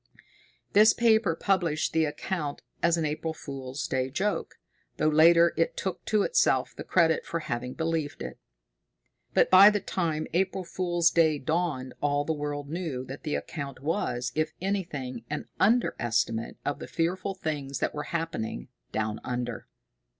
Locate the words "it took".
5.55-6.03